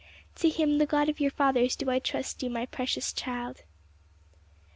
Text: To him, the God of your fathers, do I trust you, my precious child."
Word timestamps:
To 0.37 0.49
him, 0.49 0.79
the 0.79 0.87
God 0.87 1.09
of 1.09 1.19
your 1.19 1.29
fathers, 1.29 1.75
do 1.75 1.91
I 1.91 1.99
trust 1.99 2.41
you, 2.41 2.49
my 2.49 2.65
precious 2.65 3.13
child." 3.13 3.61